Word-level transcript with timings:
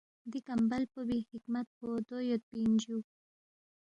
دی 0.31 0.39
کمبل 0.47 0.83
پو 0.91 0.99
بی 1.07 1.17
حکمت 1.31 1.67
پو 1.77 1.85
دو 2.07 2.17
یودپی 2.29 2.57
اِن 2.63 2.73
جُو 2.83 2.97